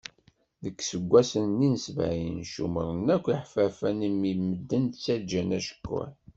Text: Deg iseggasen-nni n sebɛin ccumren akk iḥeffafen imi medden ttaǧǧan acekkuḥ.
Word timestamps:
Deg 0.63 0.75
iseggasen-nni 0.81 1.69
n 1.69 1.75
sebɛin 1.83 2.39
ccumren 2.49 3.05
akk 3.15 3.25
iḥeffafen 3.33 3.99
imi 4.07 4.31
medden 4.49 4.85
ttaǧǧan 4.87 5.49
acekkuḥ. 5.57 6.11